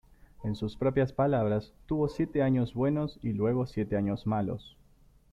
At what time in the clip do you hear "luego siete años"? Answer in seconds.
3.33-4.25